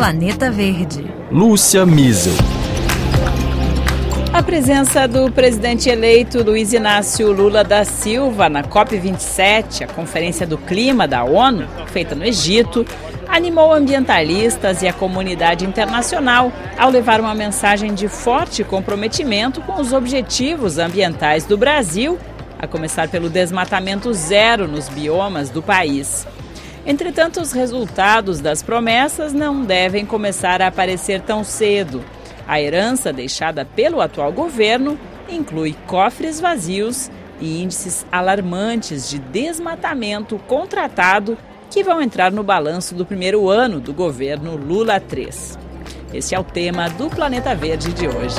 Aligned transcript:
Planeta 0.00 0.50
Verde. 0.50 1.04
Lúcia 1.30 1.84
Miesel. 1.84 2.32
A 4.32 4.42
presença 4.42 5.06
do 5.06 5.30
presidente 5.30 5.90
eleito 5.90 6.42
Luiz 6.42 6.72
Inácio 6.72 7.30
Lula 7.30 7.62
da 7.62 7.84
Silva 7.84 8.48
na 8.48 8.62
COP27, 8.64 9.82
a 9.82 9.86
Conferência 9.86 10.46
do 10.46 10.56
Clima 10.56 11.06
da 11.06 11.22
ONU, 11.22 11.68
feita 11.88 12.14
no 12.14 12.24
Egito, 12.24 12.86
animou 13.28 13.74
ambientalistas 13.74 14.80
e 14.80 14.88
a 14.88 14.92
comunidade 14.94 15.66
internacional 15.66 16.50
ao 16.78 16.88
levar 16.88 17.20
uma 17.20 17.34
mensagem 17.34 17.92
de 17.92 18.08
forte 18.08 18.64
comprometimento 18.64 19.60
com 19.60 19.82
os 19.82 19.92
objetivos 19.92 20.78
ambientais 20.78 21.44
do 21.44 21.58
Brasil, 21.58 22.18
a 22.58 22.66
começar 22.66 23.06
pelo 23.08 23.28
desmatamento 23.28 24.14
zero 24.14 24.66
nos 24.66 24.88
biomas 24.88 25.50
do 25.50 25.62
país. 25.62 26.26
Entretanto, 26.90 27.40
os 27.40 27.52
resultados 27.52 28.40
das 28.40 28.64
promessas 28.64 29.32
não 29.32 29.64
devem 29.64 30.04
começar 30.04 30.60
a 30.60 30.66
aparecer 30.66 31.20
tão 31.20 31.44
cedo. 31.44 32.04
A 32.48 32.60
herança 32.60 33.12
deixada 33.12 33.64
pelo 33.64 34.00
atual 34.00 34.32
governo 34.32 34.98
inclui 35.28 35.76
cofres 35.86 36.40
vazios 36.40 37.08
e 37.40 37.62
índices 37.62 38.04
alarmantes 38.10 39.08
de 39.08 39.20
desmatamento 39.20 40.36
contratado 40.48 41.38
que 41.70 41.84
vão 41.84 42.02
entrar 42.02 42.32
no 42.32 42.42
balanço 42.42 42.92
do 42.92 43.06
primeiro 43.06 43.48
ano 43.48 43.78
do 43.78 43.94
governo 43.94 44.56
Lula 44.56 44.98
3. 44.98 45.56
Esse 46.12 46.34
é 46.34 46.40
o 46.40 46.42
tema 46.42 46.88
do 46.88 47.08
Planeta 47.08 47.54
Verde 47.54 47.92
de 47.92 48.08
hoje. 48.08 48.34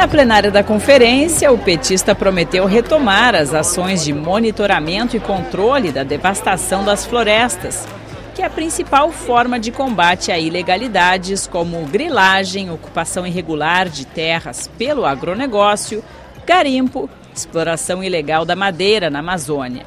Na 0.00 0.08
plenária 0.08 0.50
da 0.50 0.64
conferência, 0.64 1.52
o 1.52 1.58
petista 1.58 2.14
prometeu 2.14 2.64
retomar 2.64 3.34
as 3.34 3.52
ações 3.52 4.02
de 4.02 4.14
monitoramento 4.14 5.14
e 5.14 5.20
controle 5.20 5.92
da 5.92 6.02
devastação 6.02 6.82
das 6.82 7.04
florestas, 7.04 7.86
que 8.34 8.40
é 8.40 8.46
a 8.46 8.48
principal 8.48 9.12
forma 9.12 9.60
de 9.60 9.70
combate 9.70 10.32
a 10.32 10.38
ilegalidades 10.38 11.46
como 11.46 11.84
grilagem, 11.84 12.70
ocupação 12.70 13.26
irregular 13.26 13.90
de 13.90 14.06
terras 14.06 14.70
pelo 14.78 15.04
agronegócio, 15.04 16.02
garimpo 16.46 17.10
exploração 17.34 18.02
ilegal 18.02 18.46
da 18.46 18.56
madeira 18.56 19.10
na 19.10 19.18
Amazônia. 19.18 19.84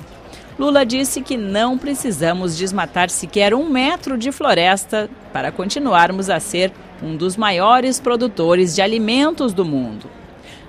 Lula 0.64 0.86
disse 0.86 1.20
que 1.20 1.36
não 1.36 1.78
precisamos 1.78 2.58
desmatar 2.58 3.10
sequer 3.10 3.54
um 3.54 3.70
metro 3.70 4.18
de 4.18 4.32
floresta 4.32 5.10
para 5.34 5.52
continuarmos 5.52 6.30
a 6.30 6.40
ser 6.40 6.72
um 7.04 7.18
dos 7.18 7.36
maiores 7.36 8.00
produtores 8.00 8.74
de 8.74 8.82
alimentos 8.82 9.52
do 9.52 9.66
mundo. 9.66 10.10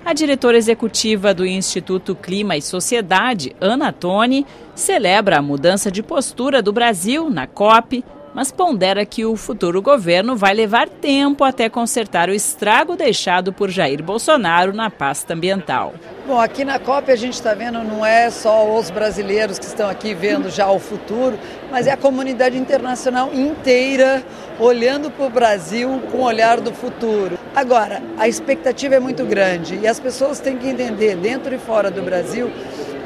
A 0.03 0.11
diretora 0.11 0.57
executiva 0.57 1.33
do 1.33 1.45
Instituto 1.45 2.13
Clima 2.13 2.57
e 2.57 2.61
Sociedade, 2.61 3.55
Ana 3.61 3.93
Toni, 3.93 4.45
celebra 4.75 5.37
a 5.37 5.41
mudança 5.41 5.89
de 5.89 6.03
postura 6.03 6.61
do 6.61 6.73
Brasil 6.73 7.29
na 7.29 7.47
COP 7.47 8.03
mas 8.35 8.51
pondera 8.51 9.05
que 9.05 9.25
o 9.25 9.37
futuro 9.37 9.81
governo 9.81 10.35
vai 10.35 10.53
levar 10.53 10.89
tempo 10.89 11.45
até 11.45 11.69
consertar 11.69 12.27
o 12.27 12.33
estrago 12.33 12.97
deixado 12.97 13.53
por 13.53 13.69
Jair 13.69 14.03
Bolsonaro 14.03 14.73
na 14.73 14.89
pasta 14.89 15.33
ambiental. 15.33 15.93
Bom, 16.27 16.37
aqui 16.37 16.65
na 16.65 16.77
COP 16.77 17.09
a 17.11 17.15
gente 17.15 17.35
está 17.35 17.53
vendo 17.53 17.81
não 17.81 18.05
é 18.05 18.29
só 18.29 18.77
os 18.77 18.89
brasileiros 18.89 19.57
que 19.57 19.65
estão 19.65 19.89
aqui 19.89 20.13
vendo 20.13 20.49
já 20.49 20.69
o 20.69 20.79
futuro, 20.79 21.39
mas 21.71 21.87
é 21.87 21.91
a 21.91 21.97
comunidade 21.97 22.57
internacional 22.57 23.33
inteira 23.33 24.21
olhando 24.59 25.09
para 25.09 25.25
o 25.25 25.29
Brasil 25.29 26.01
com 26.11 26.17
o 26.17 26.23
olhar 26.23 26.59
do 26.59 26.73
futuro. 26.73 27.39
Agora, 27.55 28.01
a 28.17 28.27
expectativa 28.27 28.95
é 28.95 28.99
muito 28.99 29.23
grande 29.23 29.79
e 29.81 29.87
as 29.87 29.99
pessoas 29.99 30.41
têm 30.41 30.57
que 30.57 30.67
entender, 30.67 31.15
dentro 31.15 31.55
e 31.55 31.57
fora 31.57 31.89
do 31.89 32.01
Brasil, 32.01 32.51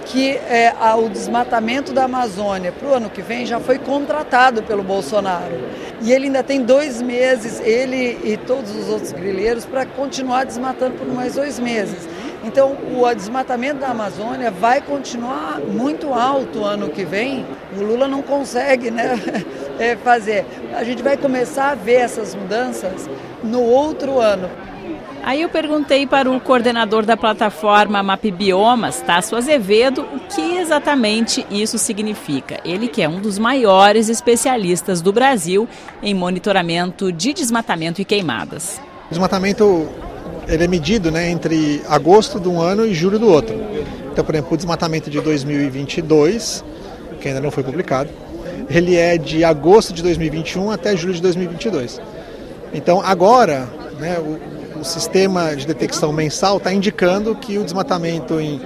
que 0.09 0.31
é, 0.31 0.73
o 0.97 1.07
desmatamento 1.07 1.93
da 1.93 2.05
Amazônia 2.05 2.71
para 2.71 2.87
o 2.87 2.93
ano 2.95 3.09
que 3.11 3.21
vem 3.21 3.45
já 3.45 3.59
foi 3.59 3.77
contratado 3.77 4.63
pelo 4.63 4.83
Bolsonaro. 4.83 5.53
E 6.01 6.11
ele 6.11 6.25
ainda 6.25 6.41
tem 6.41 6.63
dois 6.63 6.99
meses, 6.99 7.59
ele 7.59 8.19
e 8.23 8.35
todos 8.35 8.75
os 8.75 8.89
outros 8.89 9.11
grileiros, 9.11 9.65
para 9.65 9.85
continuar 9.85 10.45
desmatando 10.45 10.95
por 10.95 11.07
mais 11.07 11.35
dois 11.35 11.59
meses. 11.59 12.07
Então, 12.43 12.75
o 12.91 13.13
desmatamento 13.13 13.81
da 13.81 13.89
Amazônia 13.89 14.49
vai 14.49 14.81
continuar 14.81 15.59
muito 15.59 16.11
alto 16.13 16.63
ano 16.63 16.89
que 16.89 17.03
vem. 17.03 17.45
O 17.77 17.83
Lula 17.83 18.07
não 18.07 18.23
consegue 18.23 18.89
né, 18.89 19.19
é, 19.77 19.95
fazer. 20.03 20.43
A 20.73 20.83
gente 20.83 21.03
vai 21.03 21.17
começar 21.17 21.71
a 21.71 21.75
ver 21.75 22.01
essas 22.01 22.33
mudanças 22.33 23.07
no 23.43 23.61
outro 23.61 24.19
ano. 24.19 24.49
Aí 25.23 25.41
eu 25.41 25.49
perguntei 25.49 26.07
para 26.07 26.29
o 26.29 26.39
coordenador 26.39 27.05
da 27.05 27.15
plataforma 27.15 28.01
Map 28.01 28.23
Biomas, 28.25 29.01
Tasso 29.01 29.35
Azevedo, 29.35 30.01
o 30.01 30.19
que 30.19 30.57
exatamente 30.57 31.45
isso 31.51 31.77
significa. 31.77 32.59
Ele 32.65 32.87
que 32.87 33.01
é 33.01 33.09
um 33.09 33.19
dos 33.19 33.37
maiores 33.37 34.09
especialistas 34.09 35.01
do 35.01 35.11
Brasil 35.11 35.67
em 36.01 36.13
monitoramento 36.13 37.11
de 37.11 37.33
desmatamento 37.33 38.01
e 38.01 38.05
queimadas. 38.05 38.81
Desmatamento 39.09 39.87
ele 40.47 40.63
é 40.63 40.67
medido 40.67 41.11
né, 41.11 41.29
entre 41.29 41.81
agosto 41.87 42.39
de 42.39 42.47
um 42.47 42.59
ano 42.59 42.85
e 42.85 42.93
julho 42.93 43.19
do 43.19 43.27
outro. 43.27 43.55
Então, 44.11 44.25
por 44.25 44.33
exemplo, 44.33 44.53
o 44.53 44.57
desmatamento 44.57 45.09
de 45.09 45.21
2022, 45.21 46.63
que 47.21 47.27
ainda 47.27 47.39
não 47.39 47.51
foi 47.51 47.63
publicado, 47.63 48.09
ele 48.69 48.95
é 48.95 49.17
de 49.17 49.43
agosto 49.43 49.93
de 49.93 50.01
2021 50.01 50.71
até 50.71 50.95
julho 50.97 51.13
de 51.13 51.21
2022. 51.21 52.01
Então, 52.73 53.01
agora, 53.01 53.67
né, 53.99 54.17
o, 54.19 54.58
o 54.79 54.83
sistema 54.83 55.55
de 55.55 55.67
detecção 55.67 56.13
mensal 56.13 56.57
está 56.57 56.71
indicando 56.71 57.35
que 57.35 57.57
o 57.57 57.63
desmatamento 57.63 58.39
em 58.39 58.61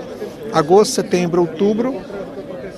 agosto, 0.54 0.94
setembro, 0.94 1.42
outubro 1.42 2.00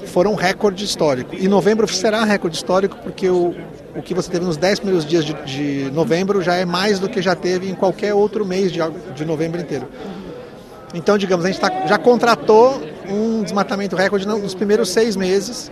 foram 0.07 0.35
recorde 0.35 0.85
histórico. 0.85 1.35
E 1.35 1.47
novembro 1.47 1.87
será 1.87 2.23
recorde 2.23 2.55
histórico 2.55 2.97
porque 3.03 3.29
o, 3.29 3.53
o 3.95 4.01
que 4.01 4.13
você 4.13 4.31
teve 4.31 4.45
nos 4.45 4.55
10 4.55 4.79
primeiros 4.79 5.05
dias 5.05 5.25
de, 5.25 5.33
de, 5.43 5.91
novembro 5.91 6.41
já 6.41 6.55
é 6.55 6.63
mais 6.63 6.99
do 6.99 7.09
que 7.09 7.21
já 7.21 7.35
teve 7.35 7.69
em 7.69 7.75
qualquer 7.75 8.13
outro 8.13 8.45
mês 8.45 8.71
de, 8.71 8.79
de 9.13 9.25
novembro 9.25 9.59
inteiro. 9.59 9.87
Então, 10.93 11.17
digamos, 11.17 11.43
a 11.45 11.49
gente 11.49 11.59
tá, 11.59 11.85
já 11.87 11.97
contratou 11.97 12.81
um 13.09 13.43
desmatamento 13.43 13.95
recorde 13.95 14.25
nos 14.25 14.55
primeiros 14.55 14.89
seis 14.89 15.17
meses. 15.17 15.69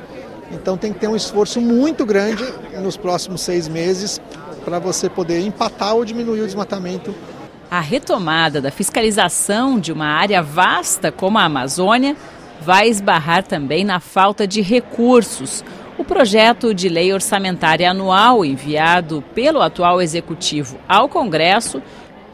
Então 0.51 0.77
tem 0.77 0.91
que 0.91 0.99
ter 0.99 1.07
um 1.07 1.15
esforço 1.15 1.61
muito 1.61 2.05
grande 2.05 2.43
nos 2.81 2.97
próximos 2.97 3.41
seis 3.41 3.67
meses 3.67 4.19
para 4.65 4.77
você 4.79 5.09
poder 5.09 5.39
empatar 5.39 5.95
ou 5.95 6.03
diminuir 6.03 6.41
o 6.41 6.45
desmatamento 6.45 7.15
a 7.73 7.79
retomada 7.79 8.61
da 8.61 8.69
fiscalização 8.69 9.79
de 9.79 9.91
uma 9.91 10.05
área 10.05 10.43
vasta 10.43 11.11
como 11.11 11.39
a 11.39 11.45
Amazônia 11.45 12.15
vai 12.61 12.87
esbarrar 12.87 13.41
também 13.41 13.83
na 13.83 13.99
falta 13.99 14.45
de 14.45 14.61
recursos. 14.61 15.65
O 15.97 16.03
projeto 16.03 16.71
de 16.71 16.87
lei 16.87 17.11
orçamentária 17.11 17.89
anual 17.89 18.45
enviado 18.45 19.23
pelo 19.33 19.59
atual 19.59 19.99
executivo 20.03 20.77
ao 20.87 21.09
Congresso 21.09 21.81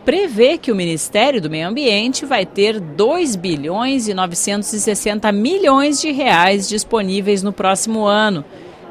prevê 0.03 0.57
que 0.57 0.73
o 0.73 0.75
Ministério 0.75 1.39
do 1.39 1.49
Meio 1.49 1.69
Ambiente 1.69 2.25
vai 2.25 2.45
ter 2.45 2.77
2 2.77 3.37
bilhões 3.37 4.09
e 4.09 4.13
960 4.13 5.31
milhões 5.31 6.01
de 6.01 6.11
reais 6.11 6.67
disponíveis 6.67 7.41
no 7.41 7.53
próximo 7.53 8.03
ano. 8.03 8.43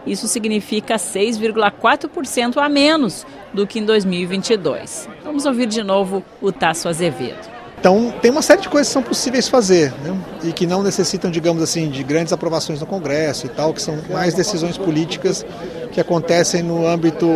Isso 0.09 0.27
significa 0.27 0.97
6,4% 0.97 2.57
a 2.57 2.69
menos 2.69 3.27
do 3.53 3.67
que 3.67 3.79
em 3.79 3.85
2022. 3.85 5.09
Vamos 5.23 5.45
ouvir 5.45 5.67
de 5.67 5.83
novo 5.83 6.25
o 6.41 6.51
Tasso 6.51 6.89
Azevedo. 6.89 7.59
Então, 7.81 8.13
tem 8.21 8.31
uma 8.31 8.43
série 8.43 8.61
de 8.61 8.69
coisas 8.69 8.89
que 8.89 8.93
são 8.93 9.03
possíveis 9.03 9.47
fazer 9.47 9.93
né? 10.03 10.19
e 10.43 10.53
que 10.53 10.67
não 10.67 10.83
necessitam, 10.83 11.31
digamos 11.31 11.63
assim, 11.63 11.89
de 11.89 12.03
grandes 12.03 12.33
aprovações 12.33 12.81
no 12.81 12.87
Congresso 12.87 13.47
e 13.47 13.49
tal, 13.51 13.73
que 13.73 13.81
são 13.81 13.97
mais 14.11 14.35
decisões 14.35 14.77
políticas 14.77 15.47
que 15.93 16.01
acontecem 16.01 16.61
no 16.61 16.87
âmbito 16.87 17.29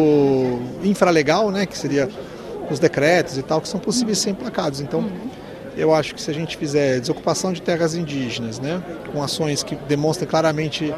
infralegal, 0.82 1.50
né? 1.52 1.64
que 1.64 1.78
seria 1.78 2.08
os 2.68 2.80
decretos 2.80 3.38
e 3.38 3.42
tal, 3.42 3.60
que 3.60 3.68
são 3.68 3.78
possíveis 3.78 4.18
ser 4.18 4.30
emplacados. 4.30 4.80
Então, 4.80 5.08
eu 5.76 5.94
acho 5.94 6.12
que 6.12 6.20
se 6.20 6.30
a 6.30 6.34
gente 6.34 6.56
fizer 6.56 6.98
desocupação 6.98 7.52
de 7.52 7.62
terras 7.62 7.94
indígenas, 7.94 8.58
né? 8.58 8.82
com 9.12 9.22
ações 9.22 9.62
que 9.62 9.76
demonstrem 9.76 10.28
claramente 10.28 10.92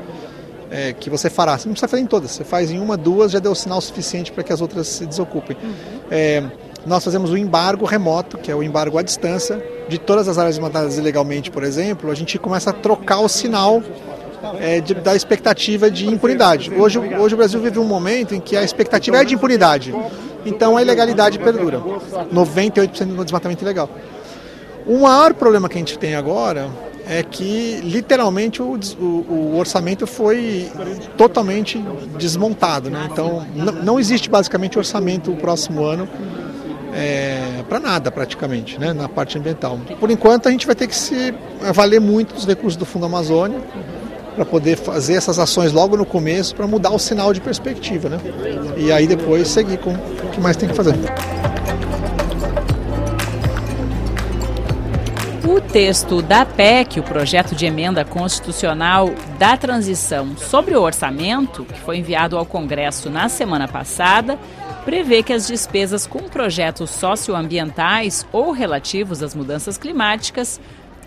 é, 0.75 0.93
que 0.93 1.09
você 1.09 1.31
fará. 1.31 1.56
Você 1.56 1.69
não 1.69 1.73
precisa 1.73 1.88
fazer 1.88 2.03
em 2.03 2.06
todas, 2.06 2.32
você 2.32 2.43
faz 2.43 2.69
em 2.69 2.81
uma, 2.81 2.97
duas, 2.97 3.31
já 3.31 3.38
deu 3.38 3.55
sinal 3.55 3.81
suficiente 3.81 4.32
para 4.32 4.43
que 4.43 4.53
as 4.53 4.61
outras 4.61 4.88
se 4.88 5.06
desocupem. 5.06 5.56
Uhum. 5.62 5.73
É, 6.11 6.43
nós 6.85 7.05
fazemos 7.05 7.31
o 7.31 7.37
embargo 7.37 7.87
remoto, 7.87 8.37
que 8.37 8.50
é 8.50 8.55
o 8.55 8.62
embargo 8.62 8.99
à 8.99 9.03
distância, 9.03 9.65
de 9.88 9.99
todas 9.99 10.29
as 10.29 10.37
áreas 10.37 10.56
desmatadas 10.56 10.99
ilegalmente, 10.99 11.50
por 11.50 11.62
exemplo, 11.62 12.11
a 12.11 12.15
gente 12.15 12.38
começa 12.38 12.71
a 12.71 12.73
trocar 12.73 13.21
o 13.21 13.29
sinal 13.29 13.82
é, 14.59 14.81
de, 14.81 14.94
da 14.94 15.15
expectativa 15.15 15.88
de 15.88 16.09
impunidade. 16.09 16.75
Hoje, 16.75 16.99
hoje 16.99 17.35
o 17.35 17.37
Brasil 17.38 17.61
vive 17.61 17.79
um 17.79 17.85
momento 17.85 18.35
em 18.35 18.41
que 18.41 18.56
a 18.56 18.65
expectativa 18.65 19.19
é 19.19 19.25
de 19.25 19.35
impunidade, 19.35 19.94
então 20.44 20.77
a 20.77 20.82
ilegalidade 20.82 21.38
perdura. 21.38 21.81
98% 22.32 23.05
do 23.15 23.25
desmatamento 23.25 23.62
ilegal. 23.62 23.88
O 24.87 24.99
maior 24.99 25.32
problema 25.35 25.69
que 25.69 25.77
a 25.77 25.79
gente 25.79 25.99
tem 25.99 26.15
agora 26.15 26.69
é 27.06 27.23
que 27.23 27.81
literalmente 27.83 28.62
o, 28.62 28.79
o, 28.99 29.05
o 29.05 29.59
orçamento 29.59 30.06
foi 30.06 30.71
totalmente 31.17 31.83
desmontado. 32.19 32.91
Né? 32.91 33.09
Então 33.11 33.47
não 33.83 33.99
existe 33.99 34.31
basicamente 34.31 34.79
orçamento 34.79 35.31
o 35.31 35.37
próximo 35.37 35.85
ano 35.85 36.09
é, 36.95 37.62
para 37.69 37.81
nada 37.81 38.11
praticamente 38.11 38.79
né? 38.79 38.93
na 38.93 39.09
parte 39.09 39.37
ambiental. 39.39 39.79
Por 39.99 40.11
enquanto 40.11 40.49
a 40.49 40.51
gente 40.51 40.67
vai 40.67 40.75
ter 40.75 40.87
que 40.87 40.97
se 40.97 41.35
valer 41.73 42.01
muito 42.01 42.35
dos 42.35 42.47
recursos 42.47 42.77
do 42.77 42.85
Fundo 42.85 43.06
Amazônia 43.06 43.61
para 44.35 44.45
poder 44.45 44.77
fazer 44.77 45.15
essas 45.15 45.39
ações 45.39 45.73
logo 45.73 45.97
no 45.97 46.05
começo 46.05 46.55
para 46.55 46.67
mudar 46.67 46.91
o 46.91 46.99
sinal 46.99 47.33
de 47.33 47.41
perspectiva, 47.41 48.09
né? 48.09 48.19
E 48.77 48.91
aí 48.91 49.06
depois 49.06 49.49
seguir 49.49 49.79
com 49.79 49.93
o 49.93 50.31
que 50.33 50.41
mais 50.41 50.56
tem 50.56 50.69
que 50.69 50.75
fazer. 50.75 50.95
O 55.46 55.61
texto 55.61 56.23
da 56.23 56.46
PEC, 56.46 56.99
o 56.99 57.02
projeto 57.02 57.55
de 57.55 57.67
emenda 57.67 58.02
constitucional 58.02 59.11
da 59.38 59.58
transição 59.58 60.35
sobre 60.38 60.75
o 60.75 60.81
orçamento, 60.81 61.67
que 61.67 61.79
foi 61.81 61.99
enviado 61.99 62.38
ao 62.38 62.46
Congresso 62.46 63.11
na 63.11 63.29
semana 63.29 63.69
passada, 63.69 64.38
prevê 64.87 65.23
que 65.23 65.35
as 65.35 65.46
despesas 65.46 66.06
com 66.06 66.20
projetos 66.31 66.88
socioambientais 66.88 68.26
ou 68.32 68.52
relativos 68.52 69.23
às 69.23 69.35
mudanças 69.35 69.76
climáticas, 69.76 70.58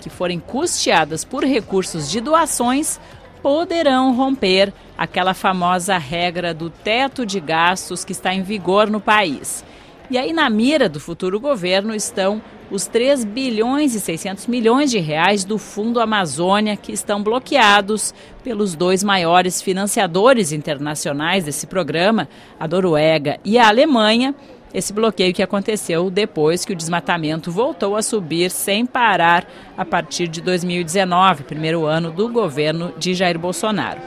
que 0.01 0.09
forem 0.09 0.39
custeadas 0.39 1.25
por 1.25 1.43
recursos 1.43 2.07
de 2.07 2.21
doações, 2.21 2.99
poderão 3.41 4.15
romper 4.15 4.71
aquela 4.95 5.33
famosa 5.33 5.97
regra 5.97 6.53
do 6.53 6.69
teto 6.69 7.25
de 7.25 7.39
gastos 7.39 8.05
que 8.05 8.11
está 8.11 8.35
em 8.35 8.43
vigor 8.43 8.87
no 8.87 9.01
país. 9.01 9.65
E 10.09 10.17
aí, 10.17 10.31
na 10.31 10.49
mira 10.49 10.87
do 10.87 11.01
futuro 11.01 11.37
governo 11.37 11.93
estão 11.93 12.41
os 12.71 12.87
3 12.87 13.25
bilhões 13.25 13.93
e 13.93 13.99
600 13.99 14.47
milhões 14.47 14.89
de 14.89 14.99
reais 14.99 15.43
do 15.43 15.57
Fundo 15.57 15.99
Amazônia 15.99 16.77
que 16.77 16.93
estão 16.93 17.21
bloqueados 17.21 18.13
pelos 18.41 18.73
dois 18.73 19.03
maiores 19.03 19.61
financiadores 19.61 20.53
internacionais 20.53 21.43
desse 21.43 21.67
programa, 21.67 22.29
a 22.57 22.65
Noruega 22.65 23.37
e 23.43 23.57
a 23.57 23.67
Alemanha. 23.67 24.33
Esse 24.73 24.93
bloqueio 24.93 25.33
que 25.33 25.43
aconteceu 25.43 26.09
depois 26.09 26.63
que 26.63 26.71
o 26.71 26.75
desmatamento 26.75 27.51
voltou 27.51 27.93
a 27.97 28.01
subir 28.01 28.49
sem 28.49 28.85
parar 28.85 29.45
a 29.77 29.83
partir 29.83 30.29
de 30.29 30.39
2019, 30.39 31.43
primeiro 31.43 31.85
ano 31.85 32.11
do 32.11 32.29
governo 32.29 32.93
de 32.97 33.13
Jair 33.13 33.37
Bolsonaro. 33.37 33.99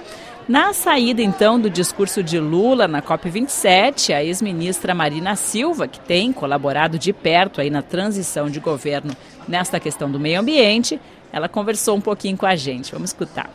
Na 0.50 0.72
saída, 0.72 1.22
então, 1.22 1.60
do 1.60 1.70
discurso 1.70 2.24
de 2.24 2.40
Lula 2.40 2.88
na 2.88 3.00
COP27, 3.00 4.12
a 4.12 4.24
ex-ministra 4.24 4.92
Marina 4.92 5.36
Silva, 5.36 5.86
que 5.86 6.00
tem 6.00 6.32
colaborado 6.32 6.98
de 6.98 7.12
perto 7.12 7.60
aí 7.60 7.70
na 7.70 7.82
transição 7.82 8.50
de 8.50 8.58
governo 8.58 9.12
nesta 9.46 9.78
questão 9.78 10.10
do 10.10 10.18
meio 10.18 10.40
ambiente, 10.40 11.00
ela 11.32 11.48
conversou 11.48 11.96
um 11.96 12.00
pouquinho 12.00 12.36
com 12.36 12.46
a 12.46 12.56
gente. 12.56 12.90
Vamos 12.90 13.10
escutar. 13.10 13.48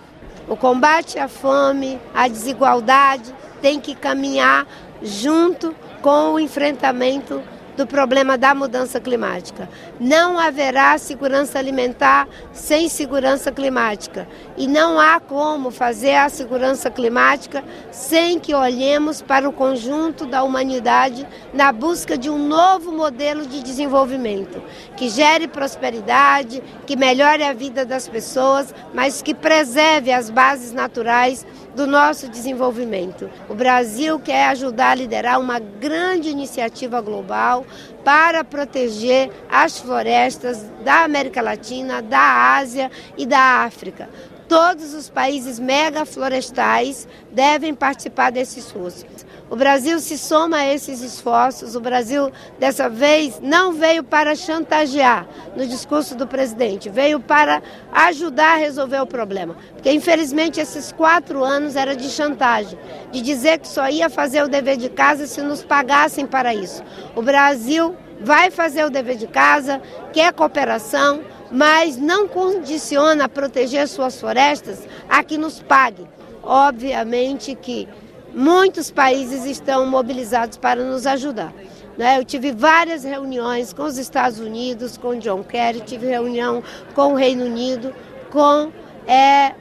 O 0.47 0.55
combate 0.55 1.19
à 1.19 1.27
fome, 1.27 1.99
à 2.13 2.29
desigualdade, 2.29 3.35
tem 3.61 3.77
que 3.77 3.93
caminhar 3.93 4.65
junto 5.03 5.75
com 6.01 6.35
o 6.35 6.39
enfrentamento 6.39 7.43
do 7.75 7.85
problema 7.85 8.37
da 8.37 8.55
mudança 8.55 8.99
climática. 8.99 9.69
Não 9.99 10.39
haverá 10.39 10.97
segurança 10.97 11.59
alimentar 11.59 12.27
sem 12.53 12.87
segurança 12.87 13.51
climática. 13.51 14.27
E 14.57 14.67
não 14.67 14.99
há 14.99 15.19
como 15.19 15.71
fazer 15.71 16.15
a 16.15 16.29
segurança 16.29 16.89
climática 16.89 17.63
sem 17.91 18.39
que 18.39 18.53
olhemos 18.53 19.21
para 19.21 19.47
o 19.47 19.53
conjunto 19.53 20.25
da 20.25 20.43
humanidade 20.43 21.27
na 21.53 21.71
busca 21.71 22.17
de 22.17 22.29
um 22.29 22.37
novo 22.37 22.91
modelo 22.91 23.45
de 23.45 23.61
desenvolvimento 23.61 24.61
que 24.95 25.09
gere 25.09 25.47
prosperidade, 25.47 26.63
que 26.85 26.95
melhore 26.95 27.43
a 27.43 27.53
vida 27.53 27.85
das 27.85 28.07
pessoas, 28.07 28.73
mas 28.93 29.21
que 29.21 29.33
preserve 29.33 30.11
as 30.11 30.29
bases 30.29 30.71
naturais 30.71 31.45
do 31.75 31.85
nosso 31.85 32.29
desenvolvimento. 32.29 33.29
O 33.49 33.53
Brasil 33.53 34.17
quer 34.19 34.47
ajudar 34.47 34.91
a 34.91 34.95
liderar 34.95 35.39
uma 35.39 35.59
grande 35.59 36.29
iniciativa 36.29 37.01
global 37.01 37.65
para 38.03 38.43
proteger 38.43 39.29
as 39.49 39.77
florestas 39.77 40.63
da 40.83 41.03
América 41.03 41.41
Latina, 41.41 42.01
da 42.01 42.55
Ásia 42.55 42.89
e 43.17 43.25
da 43.25 43.63
África. 43.63 44.09
Todos 44.47 44.93
os 44.93 45.09
países 45.09 45.59
megaflorestais 45.59 47.07
devem 47.31 47.73
participar 47.73 48.31
desse 48.31 48.59
esforço. 48.59 49.05
O 49.49 49.55
Brasil 49.55 49.99
se 49.99 50.17
soma 50.17 50.57
a 50.57 50.73
esses 50.73 51.01
esforços. 51.01 51.75
O 51.75 51.79
Brasil, 51.79 52.31
dessa 52.59 52.89
vez, 52.89 53.39
não 53.39 53.73
veio 53.73 54.03
para 54.03 54.35
chantagear 54.35 55.27
no 55.55 55.67
discurso 55.67 56.15
do 56.15 56.25
presidente, 56.25 56.89
veio 56.89 57.19
para 57.19 57.61
ajudar 57.91 58.53
a 58.53 58.57
resolver 58.57 58.99
o 59.01 59.05
problema. 59.05 59.55
Porque, 59.73 59.91
infelizmente, 59.91 60.59
esses 60.59 60.91
quatro 60.91 61.43
anos 61.43 61.75
era 61.75 61.95
de 61.95 62.09
chantagem, 62.09 62.77
de 63.11 63.21
dizer 63.21 63.59
que 63.59 63.67
só 63.67 63.87
ia 63.87 64.09
fazer 64.09 64.43
o 64.43 64.47
dever 64.47 64.77
de 64.77 64.89
casa 64.89 65.27
se 65.27 65.41
nos 65.41 65.63
pagassem 65.63 66.25
para 66.25 66.53
isso. 66.53 66.83
O 67.15 67.21
Brasil 67.21 67.95
vai 68.21 68.49
fazer 68.49 68.83
o 68.83 68.89
dever 68.89 69.15
de 69.15 69.27
casa, 69.27 69.79
quer 70.11 70.33
cooperação, 70.33 71.21
mas 71.51 71.97
não 71.97 72.27
condiciona 72.27 73.25
a 73.25 73.29
proteger 73.29 73.87
suas 73.87 74.19
florestas 74.19 74.87
a 75.07 75.23
que 75.23 75.37
nos 75.37 75.61
pague. 75.61 76.07
Obviamente 76.41 77.55
que 77.55 77.87
muitos 78.35 78.91
países 78.91 79.45
estão 79.45 79.85
mobilizados 79.85 80.57
para 80.57 80.83
nos 80.83 81.07
ajudar. 81.07 81.53
Né? 81.97 82.19
Eu 82.19 82.25
tive 82.25 82.51
várias 82.51 83.03
reuniões 83.03 83.71
com 83.71 83.83
os 83.83 83.97
Estados 83.97 84.39
Unidos, 84.39 84.97
com 84.97 85.17
John 85.17 85.43
Kerry, 85.43 85.79
tive 85.79 86.07
reunião 86.07 86.61
com 86.93 87.13
o 87.13 87.15
Reino 87.15 87.45
Unido, 87.45 87.95
com 88.29 88.71
é, 89.07 89.55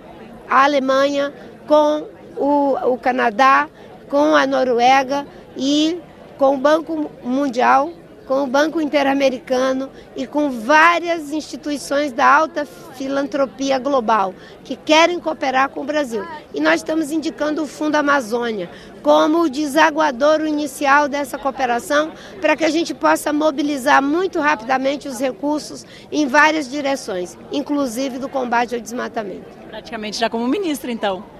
a 0.49 0.65
Alemanha, 0.65 1.32
com 1.67 2.09
o, 2.37 2.93
o 2.93 2.99
Canadá, 2.99 3.69
com 4.09 4.35
a 4.35 4.47
Noruega 4.47 5.25
e 5.56 6.00
com 6.37 6.56
o 6.56 6.59
Banco 6.59 7.11
Mundial 7.23 7.91
com 8.26 8.43
o 8.43 8.47
Banco 8.47 8.81
Interamericano 8.81 9.91
e 10.17 10.26
com 10.26 10.50
várias 10.50 11.32
instituições 11.32 12.12
da 12.12 12.26
alta 12.26 12.65
filantropia 12.65 13.79
global 13.79 14.35
que 14.62 14.76
querem 14.76 15.21
cooperar 15.21 15.69
com 15.69 15.81
o 15.81 15.85
Brasil. 15.85 16.25
E 16.55 16.61
nós 16.61 16.76
estamos 16.76 17.11
indicando 17.11 17.62
o 17.62 17.67
Fundo 17.67 17.97
Amazônia 17.97 18.71
como 19.03 19.43
o 19.43 19.50
desaguador 19.50 20.47
inicial 20.47 21.09
dessa 21.09 21.37
cooperação 21.37 22.12
para 22.41 22.56
que 22.56 22.65
a 22.65 22.71
gente 22.71 22.94
possa 22.94 23.32
mobilizar 23.32 24.03
muito 24.03 24.41
rapidamente 24.41 25.09
os 25.09 25.21
recursos 25.21 25.85
em 26.11 26.26
várias 26.26 26.71
direções, 26.71 27.37
inclusive 27.53 28.19
do 28.19 28.29
combate 28.29 28.75
ao 28.75 28.81
desmatamento. 28.81 29.44
Praticamente 29.69 30.19
já 30.19 30.31
como 30.31 30.49
ministro, 30.49 30.91
então. 30.91 31.33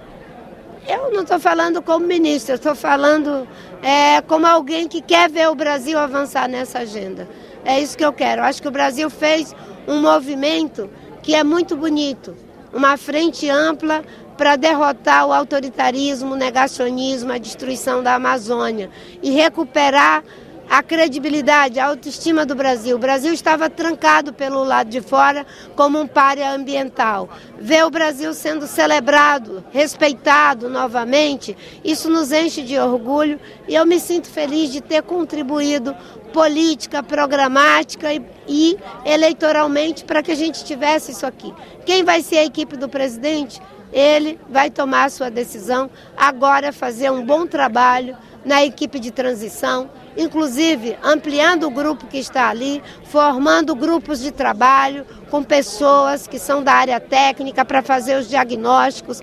Eu 0.87 1.11
não 1.11 1.23
estou 1.23 1.39
falando 1.39 1.81
como 1.81 2.05
ministro, 2.05 2.55
estou 2.55 2.75
falando 2.75 3.47
é, 3.81 4.21
como 4.21 4.45
alguém 4.45 4.87
que 4.87 5.01
quer 5.01 5.29
ver 5.29 5.49
o 5.49 5.55
Brasil 5.55 5.97
avançar 5.97 6.47
nessa 6.47 6.79
agenda. 6.79 7.27
É 7.63 7.79
isso 7.79 7.97
que 7.97 8.05
eu 8.05 8.13
quero. 8.13 8.43
Acho 8.43 8.61
que 8.61 8.67
o 8.67 8.71
Brasil 8.71 9.09
fez 9.09 9.55
um 9.87 9.99
movimento 9.99 10.87
que 11.23 11.33
é 11.33 11.43
muito 11.43 11.75
bonito, 11.75 12.35
uma 12.71 12.97
frente 12.97 13.49
ampla 13.49 14.03
para 14.37 14.55
derrotar 14.55 15.25
o 15.25 15.33
autoritarismo, 15.33 16.33
o 16.33 16.37
negacionismo, 16.37 17.31
a 17.31 17.39
destruição 17.39 18.03
da 18.03 18.13
Amazônia 18.13 18.91
e 19.23 19.31
recuperar 19.31 20.23
a 20.69 20.81
credibilidade, 20.81 21.79
a 21.79 21.87
autoestima 21.87 22.45
do 22.45 22.55
Brasil. 22.55 22.95
O 22.95 22.99
Brasil 22.99 23.33
estava 23.33 23.69
trancado 23.69 24.33
pelo 24.33 24.63
lado 24.63 24.89
de 24.89 25.01
fora 25.01 25.45
como 25.75 25.99
um 25.99 26.07
párea 26.07 26.51
ambiental. 26.51 27.29
Ver 27.59 27.85
o 27.85 27.89
Brasil 27.89 28.33
sendo 28.33 28.67
celebrado, 28.67 29.63
respeitado 29.71 30.69
novamente, 30.69 31.55
isso 31.83 32.09
nos 32.09 32.31
enche 32.31 32.61
de 32.61 32.77
orgulho 32.77 33.39
e 33.67 33.75
eu 33.75 33.85
me 33.85 33.99
sinto 33.99 34.27
feliz 34.27 34.71
de 34.71 34.81
ter 34.81 35.01
contribuído 35.03 35.95
política, 36.33 37.01
programática 37.01 38.13
e, 38.13 38.21
e 38.47 38.77
eleitoralmente 39.05 40.03
para 40.03 40.21
que 40.21 40.31
a 40.31 40.35
gente 40.35 40.65
tivesse 40.65 41.11
isso 41.11 41.25
aqui. 41.25 41.53
Quem 41.85 42.03
vai 42.03 42.21
ser 42.21 42.39
a 42.39 42.45
equipe 42.45 42.75
do 42.75 42.89
presidente? 42.89 43.61
Ele 43.93 44.37
vai 44.49 44.69
tomar 44.69 45.05
a 45.05 45.09
sua 45.09 45.31
decisão 45.31 45.89
agora, 46.17 46.73
fazer 46.73 47.09
um 47.09 47.25
bom 47.25 47.47
trabalho 47.47 48.17
na 48.43 48.65
equipe 48.65 48.99
de 48.99 49.11
transição, 49.11 49.89
inclusive 50.17 50.97
ampliando 51.03 51.67
o 51.67 51.71
grupo 51.71 52.07
que 52.07 52.17
está 52.17 52.49
ali, 52.49 52.81
formando 53.05 53.75
grupos 53.75 54.19
de 54.19 54.31
trabalho 54.31 55.05
com 55.29 55.43
pessoas 55.43 56.27
que 56.27 56.39
são 56.39 56.63
da 56.63 56.73
área 56.73 56.99
técnica 56.99 57.65
para 57.65 57.81
fazer 57.81 58.17
os 58.17 58.29
diagnósticos, 58.29 59.21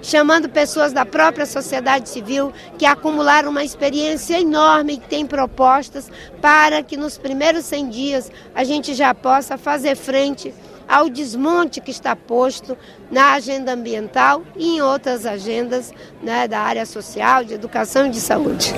chamando 0.00 0.48
pessoas 0.48 0.92
da 0.92 1.04
própria 1.04 1.46
sociedade 1.46 2.08
civil 2.08 2.52
que 2.78 2.86
acumularam 2.86 3.50
uma 3.50 3.64
experiência 3.64 4.40
enorme 4.40 4.94
e 4.94 5.00
têm 5.00 5.26
propostas 5.26 6.10
para 6.40 6.82
que 6.82 6.96
nos 6.96 7.18
primeiros 7.18 7.64
100 7.64 7.88
dias 7.88 8.32
a 8.54 8.64
gente 8.64 8.94
já 8.94 9.14
possa 9.14 9.56
fazer 9.56 9.96
frente 9.96 10.52
ao 10.88 11.08
desmonte 11.08 11.80
que 11.80 11.90
está 11.90 12.14
posto 12.14 12.76
na 13.10 13.32
agenda 13.32 13.72
ambiental 13.72 14.42
e 14.56 14.76
em 14.76 14.82
outras 14.82 15.24
agendas 15.24 15.92
né, 16.22 16.46
da 16.48 16.60
área 16.60 16.84
social, 16.84 17.44
de 17.44 17.54
educação 17.54 18.06
e 18.06 18.10
de 18.10 18.20
saúde. 18.20 18.74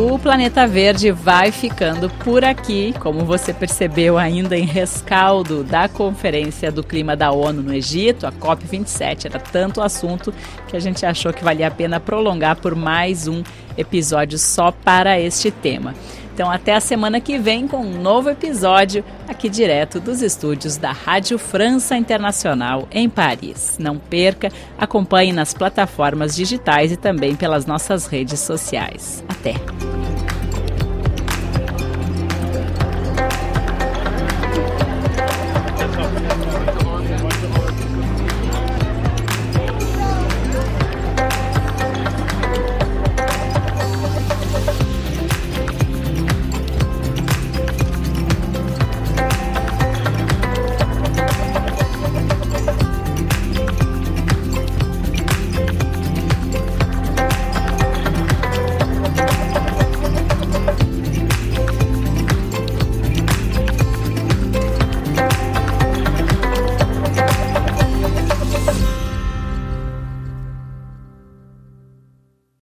O 0.00 0.16
Planeta 0.16 0.64
Verde 0.64 1.10
vai 1.10 1.50
ficando 1.50 2.08
por 2.08 2.44
aqui, 2.44 2.94
como 3.00 3.24
você 3.24 3.52
percebeu 3.52 4.16
ainda 4.16 4.56
em 4.56 4.64
rescaldo 4.64 5.64
da 5.64 5.88
Conferência 5.88 6.70
do 6.70 6.84
Clima 6.84 7.16
da 7.16 7.32
ONU 7.32 7.64
no 7.64 7.74
Egito, 7.74 8.24
a 8.24 8.30
COP27. 8.30 9.24
Era 9.24 9.40
tanto 9.40 9.82
assunto 9.82 10.32
que 10.68 10.76
a 10.76 10.80
gente 10.80 11.04
achou 11.04 11.32
que 11.32 11.42
valia 11.42 11.66
a 11.66 11.70
pena 11.72 11.98
prolongar 11.98 12.54
por 12.60 12.76
mais 12.76 13.26
um 13.26 13.42
episódio 13.76 14.38
só 14.38 14.70
para 14.70 15.18
este 15.18 15.50
tema. 15.50 15.96
Então, 16.38 16.52
até 16.52 16.76
a 16.76 16.80
semana 16.80 17.20
que 17.20 17.36
vem 17.36 17.66
com 17.66 17.78
um 17.78 18.00
novo 18.00 18.30
episódio 18.30 19.04
aqui 19.26 19.48
direto 19.48 19.98
dos 19.98 20.22
estúdios 20.22 20.76
da 20.76 20.92
Rádio 20.92 21.36
França 21.36 21.96
Internacional 21.96 22.86
em 22.92 23.08
Paris. 23.08 23.74
Não 23.76 23.98
perca, 23.98 24.48
acompanhe 24.78 25.32
nas 25.32 25.52
plataformas 25.52 26.36
digitais 26.36 26.92
e 26.92 26.96
também 26.96 27.34
pelas 27.34 27.66
nossas 27.66 28.06
redes 28.06 28.38
sociais. 28.38 29.24
Até! 29.28 29.54